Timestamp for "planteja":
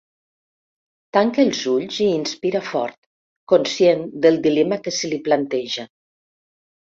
5.29-5.85